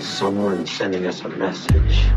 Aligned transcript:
Someone 0.00 0.64
sending 0.66 1.06
us 1.06 1.22
a 1.22 1.28
message. 1.28 2.12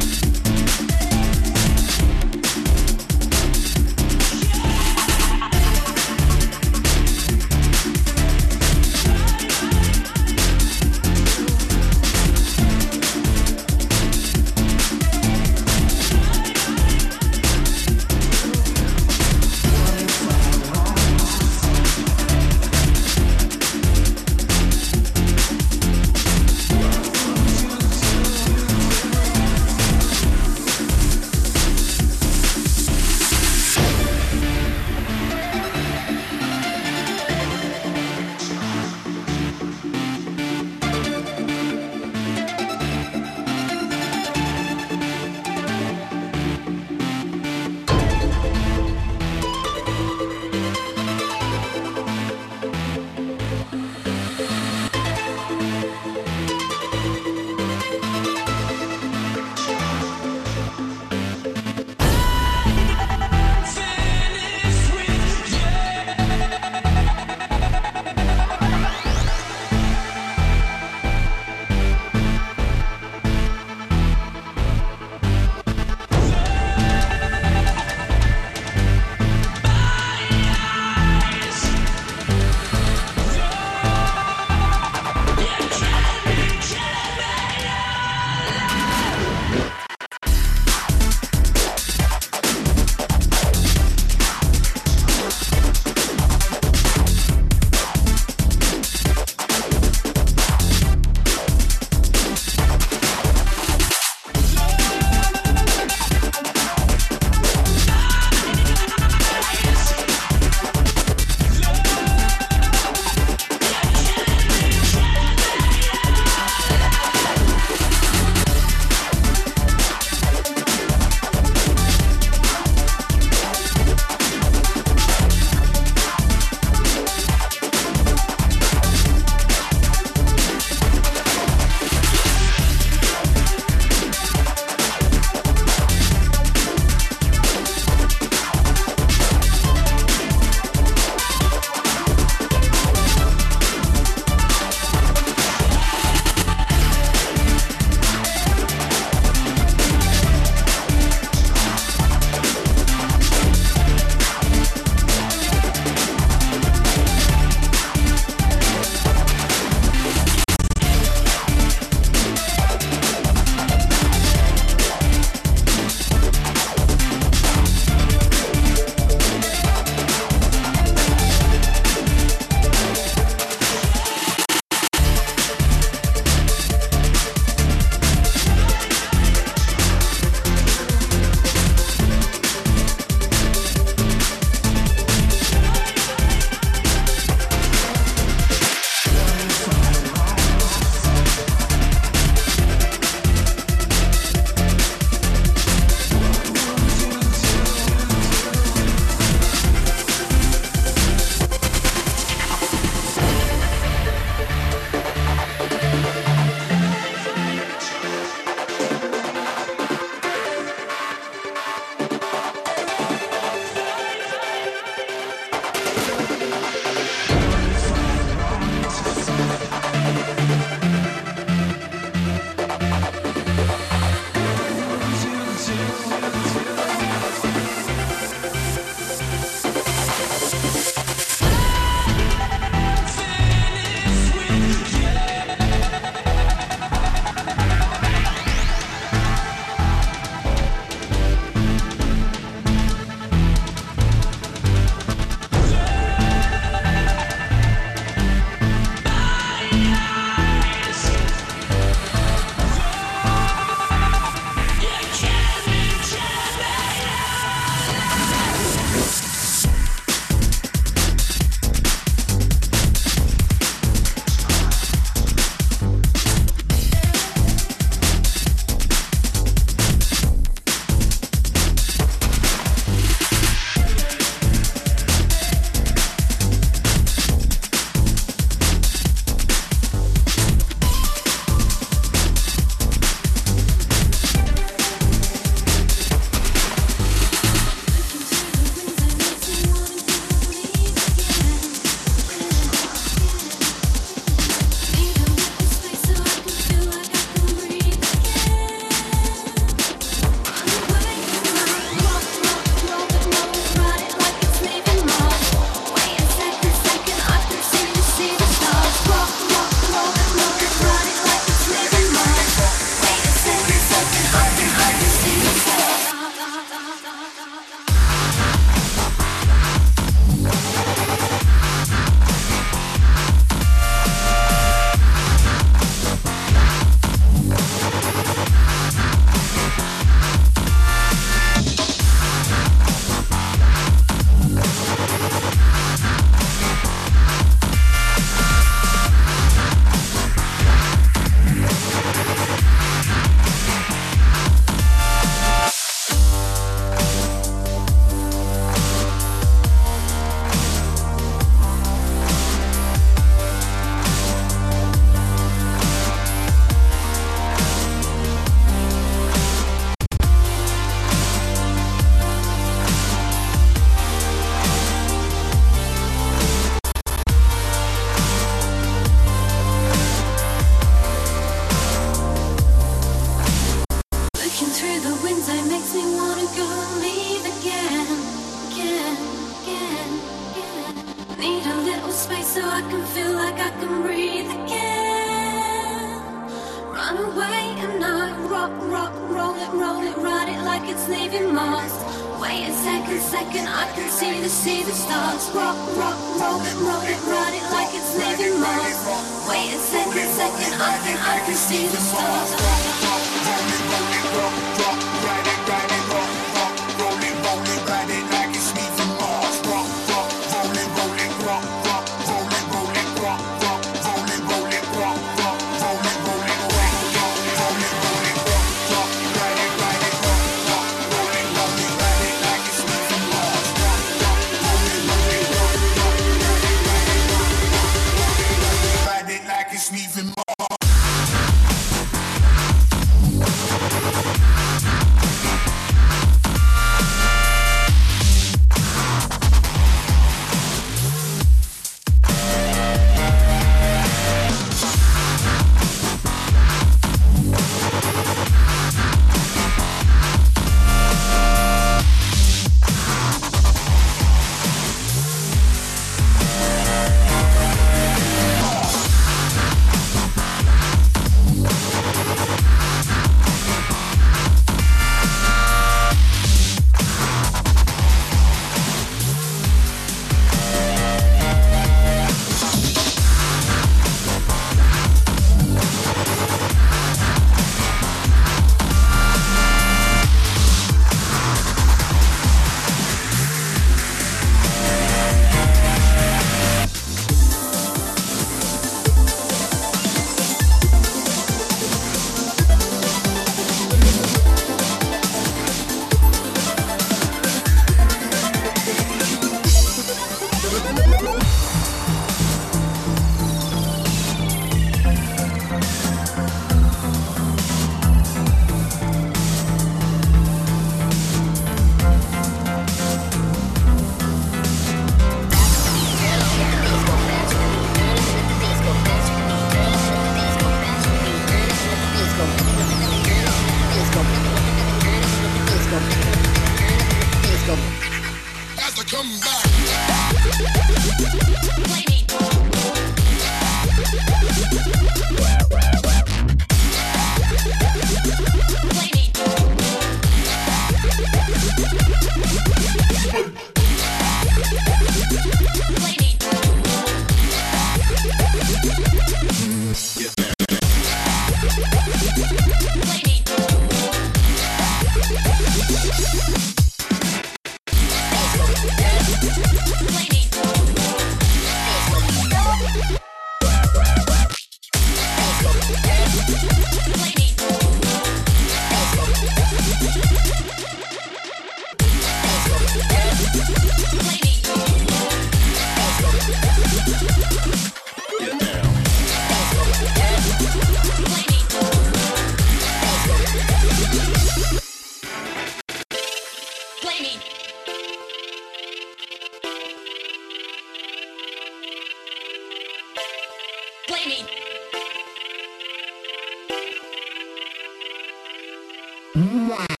Mwah. 599.35 600.00